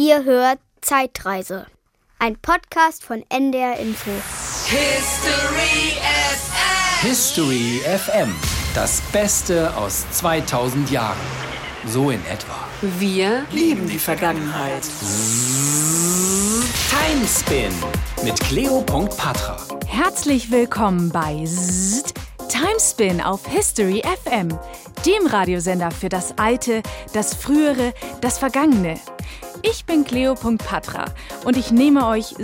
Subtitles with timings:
[0.00, 1.66] Ihr hört Zeitreise.
[2.20, 4.12] Ein Podcast von NDR Info.
[4.66, 5.96] History
[6.30, 7.08] FM.
[7.08, 8.32] History FM.
[8.76, 11.18] Das Beste aus 2000 Jahren.
[11.84, 12.54] So in etwa.
[12.80, 14.84] Wir lieben die Vergangenheit.
[16.88, 17.72] Timespin
[18.22, 19.56] mit Cleo.patra.
[19.84, 21.44] Herzlich willkommen bei
[22.48, 24.56] Timespin auf History FM,
[25.04, 29.00] dem Radiosender für das Alte, das Frühere, das Vergangene.
[29.62, 31.06] Ich bin Cleo.patra
[31.44, 32.34] und ich nehme euch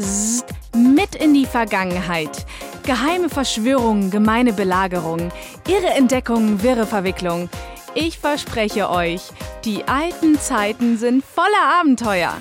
[0.75, 2.45] mit in die Vergangenheit.
[2.85, 5.31] Geheime Verschwörungen, gemeine Belagerungen,
[5.69, 7.49] irre Entdeckungen, wirre Verwicklungen.
[7.95, 9.23] Ich verspreche euch,
[9.65, 12.37] die alten Zeiten sind voller Abenteuer.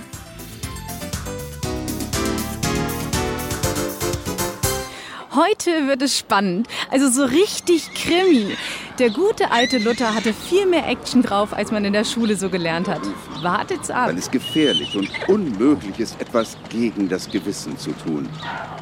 [5.35, 8.55] Heute wird es spannend, also so richtig Krimi.
[8.99, 12.49] Der gute alte Luther hatte viel mehr Action drauf, als man in der Schule so
[12.49, 13.01] gelernt hat.
[13.41, 14.09] Wartet's ab.
[14.09, 18.29] Weil es gefährlich und unmöglich ist, etwas gegen das Gewissen zu tun.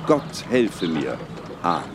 [0.06, 1.18] Gott helfe mir.
[1.64, 1.86] Amen.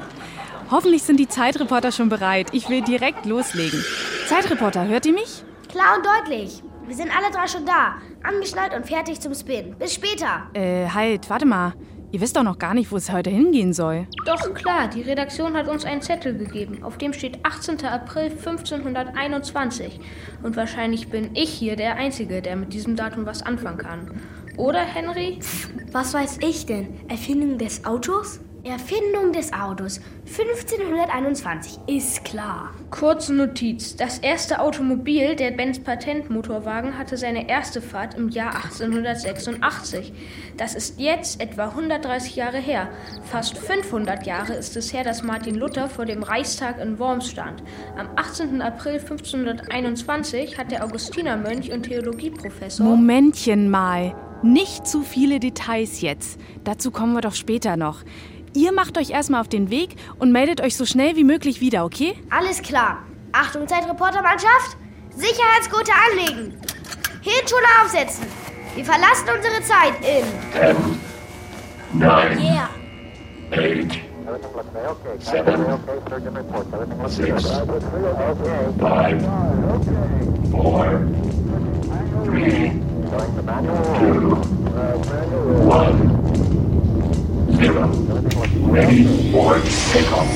[0.70, 2.48] Hoffentlich sind die Zeitreporter schon bereit.
[2.53, 3.84] Ich will direkt loslegen.
[4.27, 5.44] Zeitreporter, hört ihr mich?
[5.69, 6.62] Klar und deutlich.
[6.87, 7.97] Wir sind alle drei schon da.
[8.22, 9.77] Angeschnallt und fertig zum Spin.
[9.78, 10.48] Bis später.
[10.55, 11.75] Äh, halt, warte mal.
[12.17, 14.06] Ihr wisst doch noch gar nicht, wo es heute hingehen soll.
[14.25, 17.84] Doch klar, die Redaktion hat uns einen Zettel gegeben, auf dem steht 18.
[17.84, 20.00] April 1521.
[20.42, 24.11] Und wahrscheinlich bin ich hier der Einzige, der mit diesem Datum was anfangen kann.
[24.56, 25.41] Oder, Henry?
[25.92, 26.89] Was weiß ich denn?
[27.09, 28.41] Erfindung des Autos?
[28.67, 30.00] Erfindung des Autos.
[30.27, 31.78] 1521.
[31.86, 32.75] Ist klar.
[32.91, 33.95] Kurze Notiz.
[33.95, 40.12] Das erste Automobil, der Benz Patentmotorwagen, hatte seine erste Fahrt im Jahr 1886.
[40.56, 42.89] Das ist jetzt etwa 130 Jahre her.
[43.22, 47.62] Fast 500 Jahre ist es her, dass Martin Luther vor dem Reichstag in Worms stand.
[47.97, 48.62] Am 18.
[48.62, 52.84] April 1521 hat der Augustinermönch und Theologieprofessor...
[52.84, 54.14] Momentchen mal.
[54.42, 56.39] Nicht zu viele Details jetzt.
[56.62, 58.03] Dazu kommen wir doch später noch.
[58.57, 61.85] Ihr macht euch erstmal auf den Weg und meldet euch so schnell wie möglich wieder,
[61.85, 62.15] okay?
[62.31, 63.03] Alles klar.
[63.33, 64.78] Achtung, Zeitreportermannschaft!
[65.15, 66.59] Sicherheitsgurte anlegen!
[67.21, 68.25] Hirnschule aufsetzen!
[68.75, 70.25] Wir verlassen unsere Zeit in.
[71.93, 72.71] 10, 9, yeah.
[73.50, 73.66] 8,
[75.21, 75.45] 7,
[77.09, 78.16] 6, 5, 4,
[78.78, 79.19] 3,
[80.50, 80.97] 2,
[85.69, 86.16] 1.
[87.59, 89.55] Ready for
[89.91, 90.28] takeoff.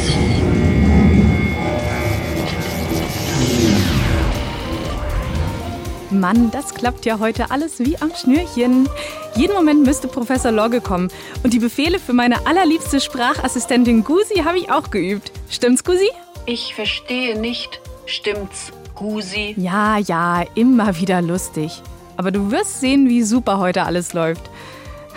[6.11, 8.89] Mann, das klappt ja heute alles wie am Schnürchen.
[9.37, 11.09] Jeden Moment müsste Professor Logge kommen.
[11.43, 15.31] Und die Befehle für meine allerliebste Sprachassistentin Gusi habe ich auch geübt.
[15.51, 16.09] Stimmt's, Gusi?
[16.47, 17.83] Ich verstehe nicht.
[18.07, 19.55] Stimmt's, Gusi?
[19.59, 21.83] Ja, ja, immer wieder lustig.
[22.17, 24.49] Aber du wirst sehen, wie super heute alles läuft.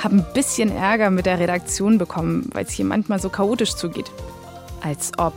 [0.01, 4.11] Hab ein bisschen Ärger mit der Redaktion bekommen, weil es hier manchmal so chaotisch zugeht.
[4.81, 5.33] Als ob.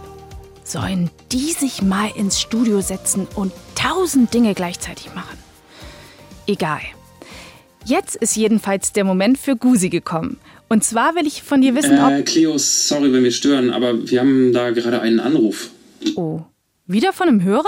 [0.65, 5.39] Sollen die sich mal ins Studio setzen und tausend Dinge gleichzeitig machen?
[6.49, 6.81] Egal.
[7.85, 10.39] Jetzt ist jedenfalls der Moment für Gusi gekommen.
[10.69, 12.27] Und zwar will ich von dir wissen, Äh, ob.
[12.27, 15.71] Cleo, sorry, wenn wir stören, aber wir haben da gerade einen Anruf.
[16.17, 16.41] Oh.
[16.87, 17.65] Wieder von einem Hörer?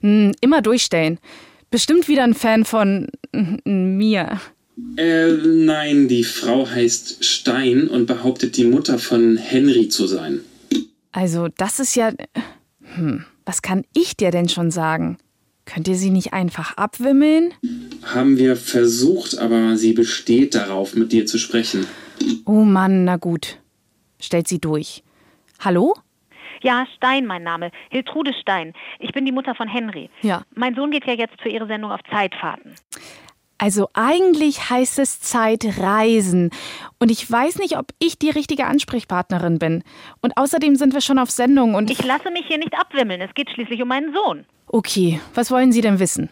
[0.00, 1.18] Hm, immer durchstellen.
[1.70, 4.40] Bestimmt wieder ein Fan von mm, mir.
[4.96, 10.40] Äh, nein, die Frau heißt Stein und behauptet, die Mutter von Henry zu sein.
[11.12, 12.12] Also, das ist ja.
[12.94, 15.18] Hm, was kann ich dir denn schon sagen?
[15.64, 17.52] Könnt ihr sie nicht einfach abwimmeln?
[18.04, 21.86] Haben wir versucht, aber sie besteht darauf, mit dir zu sprechen.
[22.44, 23.58] Oh Mann, na gut.
[24.20, 25.02] Stellt sie durch.
[25.58, 25.94] Hallo?
[26.62, 27.70] Ja, Stein, mein Name.
[27.90, 28.72] Hiltrude Stein.
[28.98, 30.10] Ich bin die Mutter von Henry.
[30.22, 30.42] Ja.
[30.54, 32.74] Mein Sohn geht ja jetzt für Ihre Sendung auf Zeitfahrten.
[33.58, 36.50] Also eigentlich heißt es Zeitreisen.
[36.98, 39.82] Und ich weiß nicht, ob ich die richtige Ansprechpartnerin bin.
[40.20, 43.20] Und außerdem sind wir schon auf Sendung und Ich lasse mich hier nicht abwimmeln.
[43.20, 44.44] Es geht schließlich um meinen Sohn.
[44.68, 46.28] Okay, was wollen Sie denn wissen?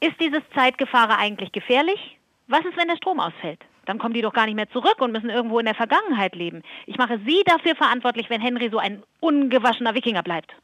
[0.00, 2.18] Ist dieses Zeitgefahre eigentlich gefährlich?
[2.46, 3.60] Was ist, wenn der Strom ausfällt?
[3.86, 6.62] Dann kommen die doch gar nicht mehr zurück und müssen irgendwo in der Vergangenheit leben.
[6.86, 10.54] Ich mache Sie dafür verantwortlich, wenn Henry so ein ungewaschener Wikinger bleibt.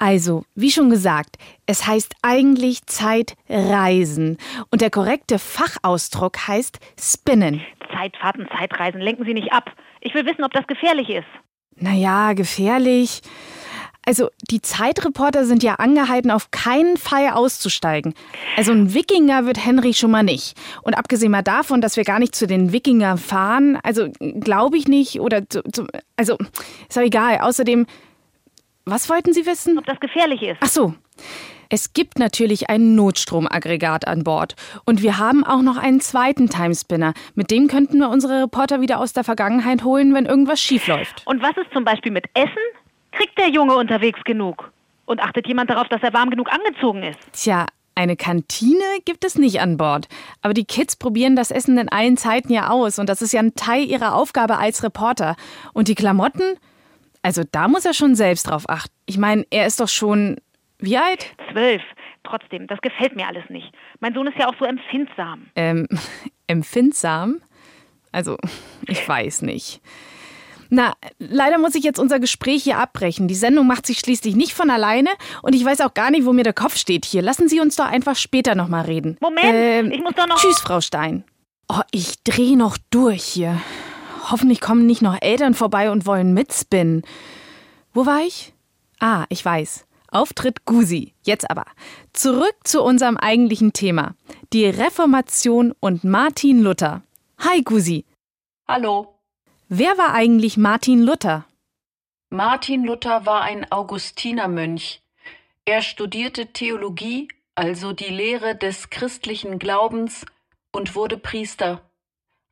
[0.00, 1.36] Also, wie schon gesagt,
[1.66, 4.38] es heißt eigentlich Zeitreisen.
[4.70, 7.60] Und der korrekte Fachausdruck heißt Spinnen.
[7.92, 9.70] Zeitfahrten, Zeitreisen, lenken Sie nicht ab.
[10.00, 11.26] Ich will wissen, ob das gefährlich ist.
[11.76, 13.20] Naja, gefährlich.
[14.06, 18.14] Also, die Zeitreporter sind ja angehalten, auf keinen Fall auszusteigen.
[18.56, 20.56] Also, ein Wikinger wird Henry schon mal nicht.
[20.80, 24.08] Und abgesehen mal davon, dass wir gar nicht zu den Wikingern fahren, also
[24.40, 25.20] glaube ich nicht.
[25.20, 25.86] Oder zu, zu,
[26.16, 26.38] also,
[26.88, 27.40] ist auch egal.
[27.40, 27.86] Außerdem,
[28.84, 29.78] was wollten Sie wissen?
[29.78, 30.58] Ob das gefährlich ist.
[30.60, 30.94] Ach so.
[31.72, 34.56] Es gibt natürlich ein Notstromaggregat an Bord.
[34.86, 37.14] Und wir haben auch noch einen zweiten Timespinner.
[37.36, 41.22] Mit dem könnten wir unsere Reporter wieder aus der Vergangenheit holen, wenn irgendwas schiefläuft.
[41.26, 42.50] Und was ist zum Beispiel mit Essen?
[43.12, 44.72] Kriegt der Junge unterwegs genug?
[45.06, 47.18] Und achtet jemand darauf, dass er warm genug angezogen ist?
[47.32, 50.08] Tja, eine Kantine gibt es nicht an Bord.
[50.42, 52.98] Aber die Kids probieren das Essen in allen Zeiten ja aus.
[52.98, 55.36] Und das ist ja ein Teil ihrer Aufgabe als Reporter.
[55.72, 56.56] Und die Klamotten?
[57.22, 58.94] Also da muss er schon selbst drauf achten.
[59.06, 60.38] Ich meine, er ist doch schon.
[60.78, 61.26] Wie alt?
[61.52, 61.82] Zwölf.
[62.24, 63.70] Trotzdem, das gefällt mir alles nicht.
[64.00, 65.46] Mein Sohn ist ja auch so empfindsam.
[65.56, 65.86] Ähm,
[66.46, 67.42] empfindsam?
[68.12, 68.36] Also,
[68.86, 69.80] ich weiß nicht.
[70.68, 73.26] Na, leider muss ich jetzt unser Gespräch hier abbrechen.
[73.26, 75.10] Die Sendung macht sich schließlich nicht von alleine
[75.42, 77.22] und ich weiß auch gar nicht, wo mir der Kopf steht hier.
[77.22, 79.16] Lassen Sie uns doch einfach später nochmal reden.
[79.20, 80.38] Moment, Ähm, ich muss doch noch.
[80.38, 81.24] Tschüss, Frau Stein.
[81.68, 83.60] Oh, ich dreh noch durch hier.
[84.30, 87.02] Hoffentlich kommen nicht noch Eltern vorbei und wollen mitspinnen.
[87.92, 88.52] Wo war ich?
[89.00, 89.86] Ah, ich weiß.
[90.12, 91.14] Auftritt Gusi.
[91.22, 91.64] Jetzt aber.
[92.12, 94.14] Zurück zu unserem eigentlichen Thema.
[94.52, 97.02] Die Reformation und Martin Luther.
[97.38, 98.04] Hi, Gusi.
[98.68, 99.14] Hallo.
[99.68, 101.46] Wer war eigentlich Martin Luther?
[102.28, 105.02] Martin Luther war ein Augustinermönch.
[105.64, 110.24] Er studierte Theologie, also die Lehre des christlichen Glaubens,
[110.72, 111.82] und wurde Priester.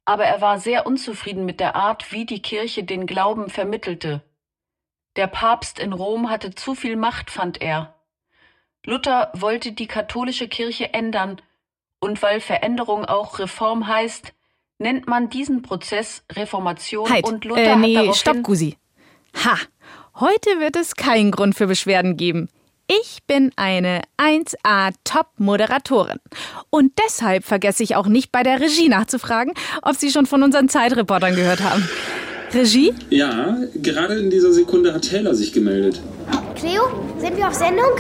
[0.09, 4.23] Aber er war sehr unzufrieden mit der Art, wie die Kirche den Glauben vermittelte.
[5.17, 7.95] Der Papst in Rom hatte zu viel Macht, fand er.
[8.87, 11.43] Luther wollte die katholische Kirche ändern,
[12.01, 14.33] und weil Veränderung auch Reform heißt,
[14.79, 18.79] nennt man diesen Prozess Reformation Halt, und Luther äh, hat nee, daraufhin stopp, Gusi.
[19.45, 19.59] Ha,
[20.15, 22.49] heute wird es keinen Grund für Beschwerden geben.
[22.91, 26.21] Ich bin eine 1A Top-Moderatorin.
[26.71, 29.53] Und deshalb vergesse ich auch nicht bei der Regie nachzufragen,
[29.83, 31.87] ob Sie schon von unseren Zeitreportern gehört haben.
[32.53, 32.95] Regie?
[33.11, 36.01] Ja, gerade in dieser Sekunde hat Taylor sich gemeldet.
[36.55, 36.83] Cleo,
[37.19, 37.93] sind wir auf Sendung?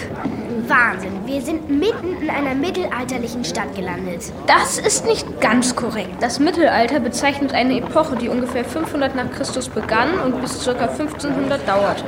[0.66, 4.32] Wahnsinn, wir sind mitten in einer mittelalterlichen Stadt gelandet.
[4.46, 6.16] Das ist nicht ganz korrekt.
[6.20, 10.72] Das Mittelalter bezeichnet eine Epoche, die ungefähr 500 nach Christus begann und bis ca.
[10.72, 12.04] 1500 dauerte.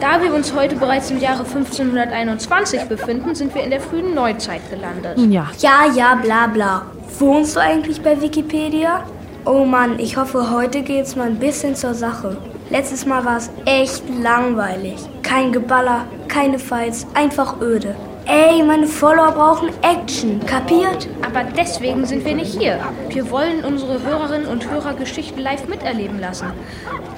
[0.00, 4.60] Da wir uns heute bereits im Jahre 1521 befinden, sind wir in der frühen Neuzeit
[4.70, 5.18] gelandet.
[5.30, 5.50] Ja.
[5.58, 6.86] Ja, ja, bla bla.
[7.18, 9.04] Wohnst du eigentlich bei Wikipedia?
[9.48, 12.36] Oh Mann, ich hoffe, heute geht's mal ein bisschen zur Sache.
[12.68, 14.96] Letztes Mal war es echt langweilig.
[15.22, 17.94] Kein Geballer, keine Fights, einfach öde.
[18.24, 21.08] Ey, meine Follower brauchen Action, kapiert?
[21.24, 22.80] Aber deswegen sind wir nicht hier.
[23.10, 26.50] Wir wollen unsere Hörerinnen und Hörer Geschichten live miterleben lassen.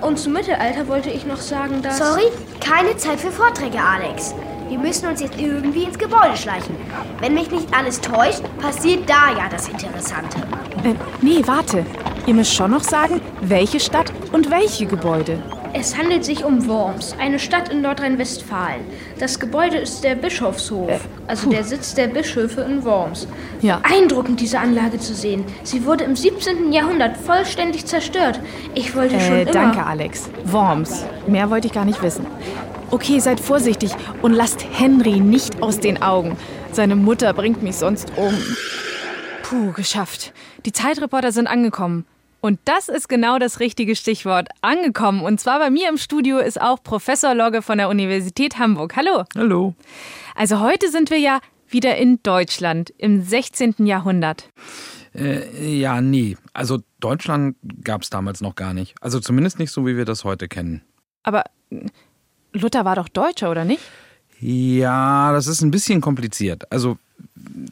[0.03, 1.97] Und zum Mittelalter wollte ich noch sagen, dass...
[1.97, 2.31] Sorry,
[2.61, 4.35] keine Zeit für Vorträge, Alex.
[4.69, 6.77] Wir müssen uns jetzt irgendwie ins Gebäude schleichen.
[7.21, 10.37] Wenn mich nicht alles täuscht, passiert da ja das Interessante.
[10.85, 11.85] Äh, nee, warte.
[12.27, 15.39] Ihr müsst schon noch sagen, welche Stadt und welche Gebäude.
[15.75, 18.81] Es handelt sich um Worms, eine Stadt in Nordrhein-Westfalen.
[19.19, 23.29] Das Gebäude ist der Bischofshof, also der Sitz der Bischöfe in Worms.
[23.61, 23.77] Ja.
[23.79, 25.45] Beeindruckend, diese Anlage zu sehen.
[25.65, 26.73] Sie wurde im 17.
[26.73, 28.41] Jahrhundert vollständig zerstört.
[28.75, 29.53] Ich wollte schon Äh, immer...
[29.53, 30.31] danke, Alex.
[30.45, 31.05] Worms.
[31.27, 32.27] Mehr wollte ich gar nicht wissen.
[32.91, 33.93] Okay, seid vorsichtig
[34.23, 36.37] und lasst Henry nicht aus den Augen.
[36.73, 38.33] Seine Mutter bringt mich sonst um.
[39.49, 40.35] Puh, geschafft.
[40.67, 42.05] Die Zeitreporter sind angekommen.
[42.43, 44.51] Und das ist genau das richtige Stichwort.
[44.61, 45.23] Angekommen.
[45.23, 48.95] Und zwar bei mir im Studio ist auch Professor Logge von der Universität Hamburg.
[48.95, 49.25] Hallo.
[49.35, 49.75] Hallo.
[50.35, 53.87] Also heute sind wir ja wieder in Deutschland im 16.
[53.87, 54.51] Jahrhundert.
[55.15, 56.37] Äh, ja, nee.
[56.53, 58.97] Also Deutschland gab es damals noch gar nicht.
[59.01, 60.83] Also zumindest nicht so, wie wir das heute kennen.
[61.23, 61.45] Aber
[62.53, 63.81] Luther war doch Deutscher, oder nicht?
[64.41, 66.71] Ja, das ist ein bisschen kompliziert.
[66.71, 66.99] Also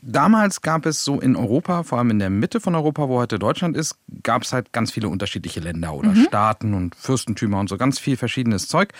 [0.02, 3.38] damals gab es so in Europa, vor allem in der Mitte von Europa, wo heute
[3.38, 6.24] Deutschland ist, gab es halt ganz viele unterschiedliche Länder oder Mhm.
[6.24, 8.92] Staaten und Fürstentümer und so ganz viel verschiedenes Zeug.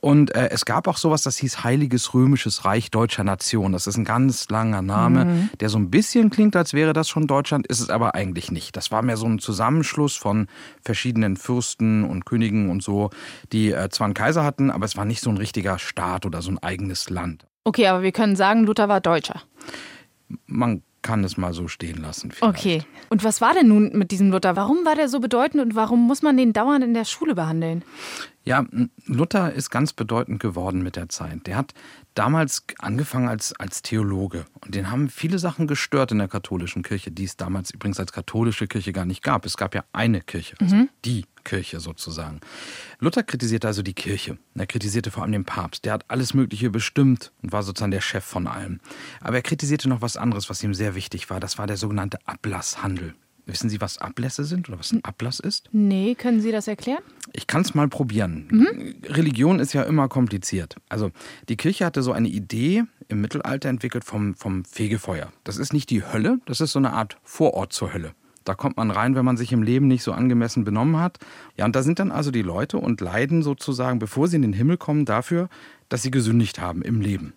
[0.00, 3.72] Und äh, es gab auch sowas, das hieß Heiliges Römisches Reich Deutscher Nation.
[3.72, 5.50] Das ist ein ganz langer Name, Mhm.
[5.60, 8.76] der so ein bisschen klingt, als wäre das schon Deutschland, ist es aber eigentlich nicht.
[8.76, 10.46] Das war mehr so ein Zusammenschluss von
[10.84, 13.10] verschiedenen Fürsten und Königen und so,
[13.52, 16.42] die äh, zwar einen Kaiser hatten, aber es war nicht so ein richtiger Staat oder
[16.42, 17.46] so ein eigenes Land.
[17.64, 19.42] Okay, aber wir können sagen, Luther war Deutscher.
[20.46, 22.30] Man kann es mal so stehen lassen.
[22.30, 22.58] vielleicht.
[22.58, 22.82] Okay.
[23.08, 24.54] Und was war denn nun mit diesem Luther?
[24.54, 27.82] Warum war der so bedeutend und warum muss man den dauernd in der Schule behandeln?
[28.44, 28.64] Ja,
[29.06, 31.46] Luther ist ganz bedeutend geworden mit der Zeit.
[31.46, 31.72] Der hat
[32.14, 34.44] damals angefangen als, als Theologe.
[34.64, 38.12] Und den haben viele Sachen gestört in der katholischen Kirche, die es damals übrigens als
[38.12, 39.46] katholische Kirche gar nicht gab.
[39.46, 40.88] Es gab ja eine Kirche, also Mhm.
[41.04, 42.40] die Kirche sozusagen.
[43.00, 44.38] Luther kritisierte also die Kirche.
[44.54, 45.84] Er kritisierte vor allem den Papst.
[45.84, 48.78] Der hat alles Mögliche bestimmt und war sozusagen der Chef von allem.
[49.20, 51.40] Aber er kritisierte noch was anderes, was ihm sehr wichtig war.
[51.40, 53.14] Das war der sogenannte Ablasshandel.
[53.46, 55.68] Wissen Sie, was Ablässe sind oder was ein Ablass ist?
[55.72, 57.02] Nee, können Sie das erklären?
[57.32, 58.46] Ich kann es mal probieren.
[58.52, 59.02] Mhm.
[59.06, 60.76] Religion ist ja immer kompliziert.
[60.88, 61.10] Also
[61.48, 65.32] die Kirche hatte so eine Idee im Mittelalter entwickelt vom, vom Fegefeuer.
[65.42, 68.14] Das ist nicht die Hölle, das ist so eine Art Vorort zur Hölle.
[68.44, 71.18] Da kommt man rein, wenn man sich im Leben nicht so angemessen benommen hat.
[71.56, 74.52] Ja, und da sind dann also die Leute und leiden sozusagen, bevor sie in den
[74.54, 75.48] Himmel kommen, dafür,
[75.88, 77.34] dass sie gesündigt haben im Leben.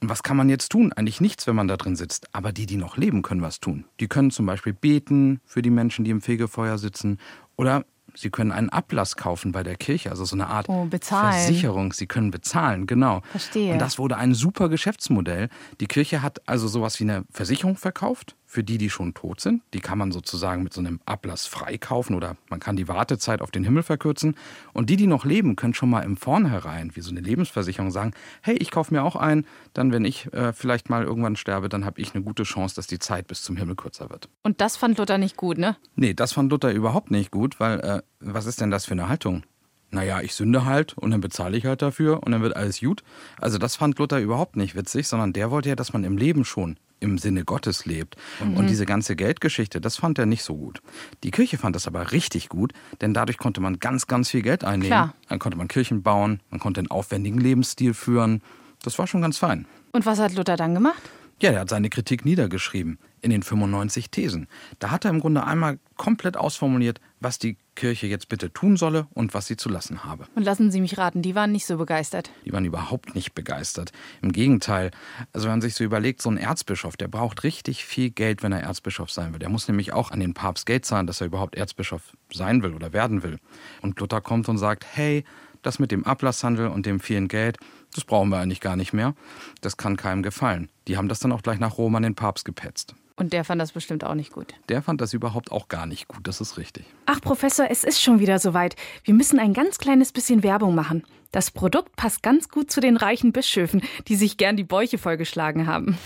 [0.00, 0.92] Und was kann man jetzt tun?
[0.92, 2.32] Eigentlich nichts, wenn man da drin sitzt.
[2.32, 3.84] Aber die, die noch leben, können was tun.
[3.98, 7.18] Die können zum Beispiel beten für die Menschen, die im Fegefeuer sitzen.
[7.56, 10.88] Oder sie können einen Ablass kaufen bei der Kirche, also so eine Art Oh.
[11.00, 11.92] Versicherung.
[11.92, 13.22] Sie können bezahlen, genau.
[13.32, 13.72] Verstehe.
[13.72, 15.48] Und das wurde ein super Geschäftsmodell.
[15.80, 19.62] Die Kirche hat also sowas wie eine Versicherung verkauft für die, die schon tot sind.
[19.74, 23.50] Die kann man sozusagen mit so einem Ablass freikaufen oder man kann die Wartezeit auf
[23.50, 24.36] den Himmel verkürzen.
[24.72, 28.14] Und die, die noch leben, können schon mal im Vornherein, wie so eine Lebensversicherung, sagen:
[28.40, 29.44] Hey, ich kaufe mir auch ein.
[29.74, 32.86] Dann, wenn ich äh, vielleicht mal irgendwann sterbe, dann habe ich eine gute Chance, dass
[32.86, 34.30] die Zeit bis zum Himmel kürzer wird.
[34.42, 35.76] Und das fand Luther nicht gut, ne?
[35.94, 39.10] Nee, das fand Luther überhaupt nicht gut, weil äh, was ist denn das für eine
[39.10, 39.42] Haltung?
[39.90, 43.02] Naja, ich sünde halt und dann bezahle ich halt dafür und dann wird alles gut.
[43.38, 46.44] Also das fand Luther überhaupt nicht witzig, sondern der wollte ja, dass man im Leben
[46.44, 48.16] schon im Sinne Gottes lebt.
[48.42, 48.56] Mhm.
[48.56, 50.80] Und diese ganze Geldgeschichte, das fand er nicht so gut.
[51.22, 54.64] Die Kirche fand das aber richtig gut, denn dadurch konnte man ganz, ganz viel Geld
[54.64, 54.88] einnehmen.
[54.88, 55.14] Klar.
[55.28, 58.42] Dann konnte man Kirchen bauen, man konnte einen aufwendigen Lebensstil führen.
[58.82, 59.66] Das war schon ganz fein.
[59.92, 61.02] Und was hat Luther dann gemacht?
[61.40, 64.48] Ja, er hat seine Kritik niedergeschrieben in den 95 Thesen.
[64.78, 69.06] Da hat er im Grunde einmal komplett ausformuliert, was die Kirche jetzt bitte tun solle
[69.14, 70.26] und was sie zu lassen habe.
[70.34, 72.30] Und lassen Sie mich raten, die waren nicht so begeistert.
[72.44, 73.92] Die waren überhaupt nicht begeistert.
[74.22, 74.90] Im Gegenteil.
[75.32, 78.52] Also wenn man sich so überlegt, so ein Erzbischof, der braucht richtig viel Geld, wenn
[78.52, 79.38] er Erzbischof sein will.
[79.38, 82.74] Der muss nämlich auch an den Papst Geld zahlen, dass er überhaupt Erzbischof sein will
[82.74, 83.38] oder werden will.
[83.82, 85.24] Und Luther kommt und sagt, hey,
[85.62, 87.58] das mit dem Ablasshandel und dem vielen Geld,
[87.94, 89.14] das brauchen wir eigentlich gar nicht mehr.
[89.60, 90.70] Das kann keinem gefallen.
[90.86, 92.94] Die haben das dann auch gleich nach Rom an den Papst gepetzt.
[93.18, 94.54] Und der fand das bestimmt auch nicht gut.
[94.68, 96.84] Der fand das überhaupt auch gar nicht gut, das ist richtig.
[97.06, 98.76] Ach, Professor, es ist schon wieder soweit.
[99.02, 101.02] Wir müssen ein ganz kleines bisschen Werbung machen.
[101.32, 105.66] Das Produkt passt ganz gut zu den reichen Bischöfen, die sich gern die Bäuche vollgeschlagen
[105.66, 105.98] haben.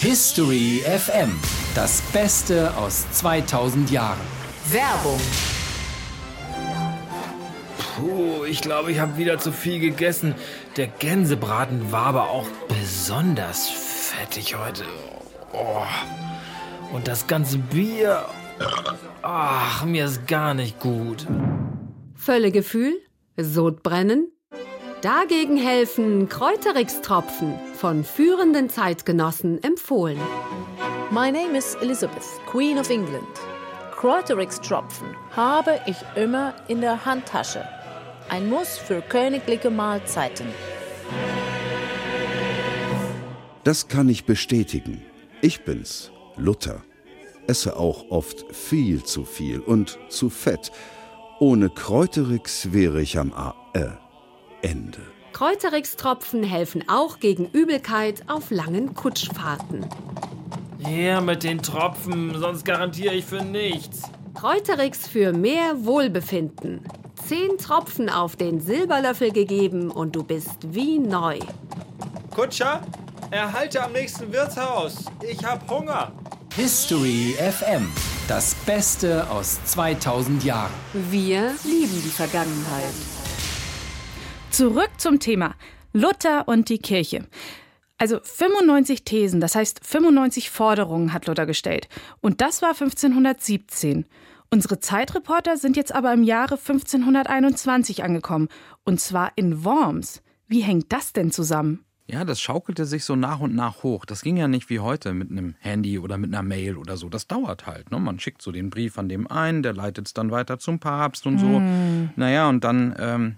[0.00, 1.40] History FM.
[1.74, 4.20] Das Beste aus 2000 Jahren.
[4.70, 5.20] Werbung.
[7.96, 10.34] Puh, ich glaube, ich habe wieder zu viel gegessen.
[10.76, 14.84] Der Gänsebraten war aber auch besonders fettig heute.
[15.52, 15.84] Oh.
[16.94, 18.24] Und das ganze Bier.
[19.20, 21.26] Ach, mir ist gar nicht gut.
[22.14, 22.92] Völlegefühl?
[23.36, 24.30] Sodbrennen?
[25.02, 30.20] Dagegen helfen Kräuterix-Tropfen von führenden Zeitgenossen empfohlen.
[31.10, 33.26] My name is Elizabeth, Queen of England.
[33.96, 37.64] Kräuterix-Tropfen habe ich immer in der Handtasche.
[38.28, 40.46] Ein Muss für königliche Mahlzeiten.
[43.64, 45.02] Das kann ich bestätigen.
[45.40, 46.82] Ich bin's, Luther.
[47.46, 50.72] Esse auch oft viel zu viel und zu fett.
[51.40, 53.88] Ohne Kräuterix wäre ich am A äh,
[54.62, 55.00] Ende.
[55.32, 59.84] Kräuterix-Tropfen helfen auch gegen Übelkeit auf langen Kutschfahrten.
[60.78, 64.02] Ja, mit den Tropfen, sonst garantiere ich für nichts.
[64.34, 66.80] Kräuterix für mehr Wohlbefinden.
[67.26, 71.38] Zehn Tropfen auf den Silberlöffel gegeben und du bist wie neu.
[72.34, 72.82] Kutscher,
[73.30, 75.04] erhalte am nächsten Wirtshaus.
[75.28, 76.12] Ich hab Hunger.
[76.54, 77.90] History FM.
[78.28, 80.72] Das Beste aus 2000 Jahren.
[80.92, 82.94] Wir lieben die Vergangenheit.
[84.50, 85.54] Zurück zum Thema.
[85.92, 87.26] Luther und die Kirche.
[87.98, 91.88] Also 95 Thesen, das heißt 95 Forderungen hat Luther gestellt.
[92.20, 94.06] Und das war 1517.
[94.50, 98.48] Unsere Zeitreporter sind jetzt aber im Jahre 1521 angekommen.
[98.84, 100.22] Und zwar in Worms.
[100.46, 101.84] Wie hängt das denn zusammen?
[102.06, 104.04] Ja, das schaukelte sich so nach und nach hoch.
[104.04, 107.08] Das ging ja nicht wie heute mit einem Handy oder mit einer Mail oder so.
[107.08, 107.90] Das dauert halt.
[107.90, 107.98] Ne?
[107.98, 111.26] Man schickt so den Brief an dem einen, der leitet es dann weiter zum Papst
[111.26, 111.46] und so.
[111.46, 112.10] Hm.
[112.16, 113.36] Naja, und dann ähm,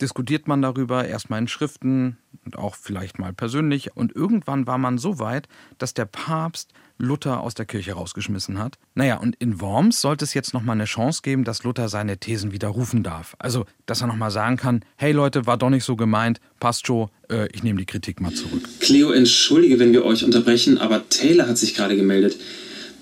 [0.00, 3.96] diskutiert man darüber, erstmal in Schriften und auch vielleicht mal persönlich.
[3.96, 5.48] Und irgendwann war man so weit,
[5.78, 8.78] dass der Papst Luther aus der Kirche rausgeschmissen hat.
[8.94, 12.52] Naja, und in Worms sollte es jetzt nochmal eine Chance geben, dass Luther seine Thesen
[12.52, 13.36] widerrufen darf.
[13.38, 17.08] Also, dass er nochmal sagen kann, hey Leute, war doch nicht so gemeint, passt schon,
[17.30, 18.62] äh, ich nehme die Kritik mal zurück.
[18.80, 22.36] Cleo, entschuldige, wenn wir euch unterbrechen, aber Taylor hat sich gerade gemeldet.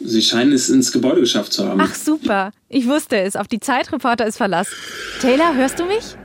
[0.04, 1.80] Sie scheinen es ins Gebäude geschafft zu haben.
[1.80, 3.36] Ach super, ich wusste es.
[3.36, 4.68] Auf die Zeitreporter ist Verlass.
[5.20, 6.16] Taylor, hörst du mich?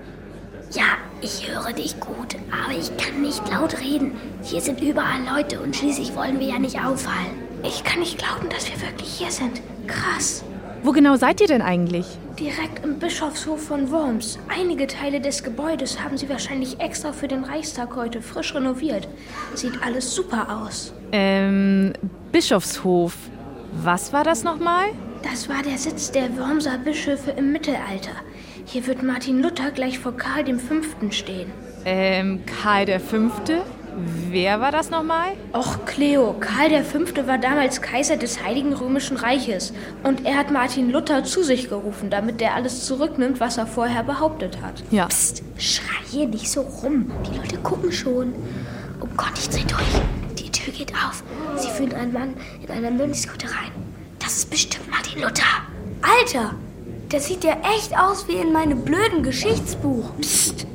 [0.72, 4.14] Ja, ich höre dich gut, aber ich kann nicht laut reden.
[4.44, 7.49] Hier sind überall Leute und schließlich wollen wir ja nicht auffallen.
[7.64, 9.62] Ich kann nicht glauben, dass wir wirklich hier sind.
[9.88, 10.44] Krass.
[10.82, 12.06] Wo genau seid ihr denn eigentlich?
[12.40, 14.40] Direkt im Bischofshof von Worms.
[14.48, 19.10] Einige Teile des Gebäudes haben sie wahrscheinlich extra für den Reichstag heute frisch renoviert.
[19.56, 20.94] Sieht alles super aus.
[21.12, 21.92] Ähm,
[22.32, 23.16] Bischofshof.
[23.84, 24.86] Was war das nochmal?
[25.22, 28.16] Das war der Sitz der Wormser Bischöfe im Mittelalter.
[28.66, 30.76] Hier wird Martin Luther gleich vor Karl V.
[31.12, 31.52] stehen.
[31.84, 33.64] Ähm, Karl der Fünfte?
[34.30, 35.34] Wer war das nochmal?
[35.54, 37.00] Och, Cleo, Karl V.
[37.28, 39.74] war damals Kaiser des Heiligen Römischen Reiches.
[40.04, 44.04] Und er hat Martin Luther zu sich gerufen, damit er alles zurücknimmt, was er vorher
[44.04, 44.84] behauptet hat.
[44.92, 45.08] Ja.
[45.08, 47.12] Psst, schrei hier nicht so rum.
[47.26, 48.34] Die Leute gucken schon.
[49.02, 50.02] Oh Gott, ich dreh durch.
[50.38, 51.24] Die Tür geht auf.
[51.58, 53.72] Sie führen einen Mann in einer Mönchskutte rein.
[54.20, 55.44] Das ist bestimmt Martin Luther.
[56.02, 56.54] Alter,
[57.12, 60.12] der sieht ja echt aus wie in meinem blöden Geschichtsbuch.
[60.20, 60.68] Psst.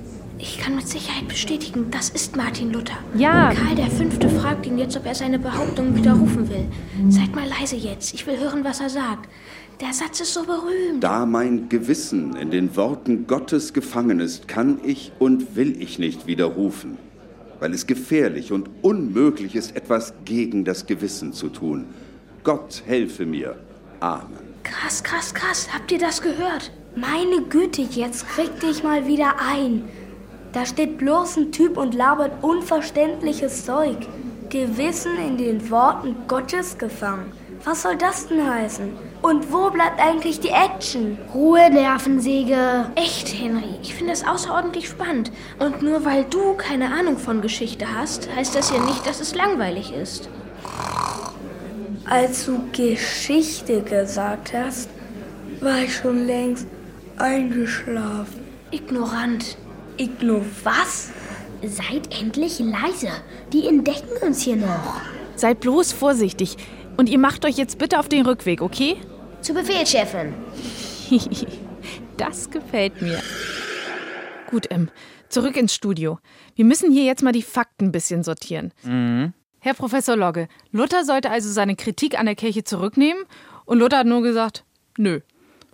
[0.47, 2.99] Ich kann mit Sicherheit bestätigen, das ist Martin Luther.
[3.17, 3.55] Ja.
[3.55, 4.29] Karl V.
[4.41, 6.67] fragt ihn jetzt, ob er seine Behauptung widerrufen will.
[7.09, 8.13] Seid mal leise jetzt.
[8.13, 9.31] Ich will hören, was er sagt.
[9.81, 11.03] Der Satz ist so berühmt.
[11.03, 16.27] Da mein Gewissen in den Worten Gottes gefangen ist, kann ich und will ich nicht
[16.27, 16.99] widerrufen,
[17.59, 21.87] weil es gefährlich und unmöglich ist, etwas gegen das Gewissen zu tun.
[22.43, 23.57] Gott helfe mir.
[24.01, 24.45] Amen.
[24.63, 25.69] Krass, krass, krass.
[25.73, 26.71] Habt ihr das gehört?
[26.97, 29.85] Meine Güte, jetzt krieg dich mal wieder ein.
[30.55, 33.97] Da steht bloß ein Typ und labert unverständliches Zeug.
[34.51, 37.33] Gewissen in den Worten Gottes gefangen.
[37.65, 38.93] Was soll das denn heißen?
[39.21, 41.19] Und wo bleibt eigentlich die Action?
[41.35, 42.87] Ruhe, Nervensäge.
[42.95, 43.81] Echt, Henry.
[43.83, 45.33] Ich finde das außerordentlich spannend.
[45.59, 49.35] Und nur weil du keine Ahnung von Geschichte hast, heißt das ja nicht, dass es
[49.35, 50.29] langweilig ist.
[52.05, 54.89] Als du Geschichte gesagt hast,
[55.61, 56.69] war ich schon längst
[57.17, 58.45] eingeschlafen.
[58.71, 59.57] Ignorant.
[59.97, 61.11] Igno was?
[61.63, 63.11] Seid endlich leise.
[63.53, 65.01] Die entdecken uns hier noch.
[65.37, 66.57] Seid bloß vorsichtig.
[66.97, 68.97] Und ihr macht euch jetzt bitte auf den Rückweg, okay?
[69.41, 70.35] Zu Befehl, Chefin.
[72.17, 73.21] das gefällt mir.
[74.51, 74.91] Gut, Em,
[75.29, 76.19] zurück ins Studio.
[76.55, 78.73] Wir müssen hier jetzt mal die Fakten ein bisschen sortieren.
[78.85, 79.33] Mhm.
[79.59, 83.25] Herr Professor Logge, Luther sollte also seine Kritik an der Kirche zurücknehmen
[83.65, 84.65] und Luther hat nur gesagt,
[84.99, 85.21] nö.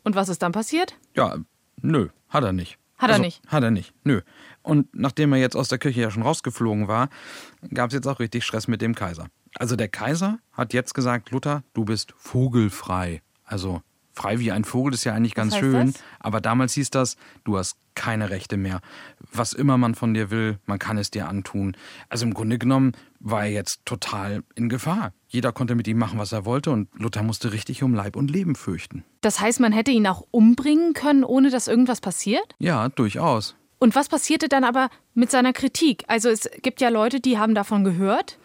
[0.04, 0.94] Und was ist dann passiert?
[1.16, 1.36] Ja,
[1.82, 2.78] nö, hat er nicht.
[3.00, 3.42] Hat er Also, nicht.
[3.48, 4.20] Hat er nicht, nö.
[4.62, 7.08] Und nachdem er jetzt aus der Kirche ja schon rausgeflogen war,
[7.72, 9.26] gab es jetzt auch richtig Stress mit dem Kaiser.
[9.56, 13.22] Also der Kaiser hat jetzt gesagt, Luther, du bist vogelfrei.
[13.44, 15.92] Also frei wie ein Vogel ist ja eigentlich ganz schön.
[15.92, 16.02] das?
[16.18, 18.80] Aber damals hieß das, du hast keine Rechte mehr.
[19.32, 21.76] Was immer man von dir will, man kann es dir antun.
[22.08, 25.12] Also im Grunde genommen war er jetzt total in Gefahr.
[25.28, 28.30] Jeder konnte mit ihm machen, was er wollte und Luther musste richtig um Leib und
[28.30, 29.04] Leben fürchten.
[29.20, 32.54] Das heißt, man hätte ihn auch umbringen können, ohne dass irgendwas passiert?
[32.58, 33.54] Ja, durchaus.
[33.78, 36.04] Und was passierte dann aber mit seiner Kritik?
[36.06, 38.38] Also es gibt ja Leute, die haben davon gehört,